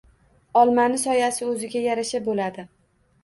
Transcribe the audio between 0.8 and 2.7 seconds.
soyasi o‘ziga yarasha bo‘ladi.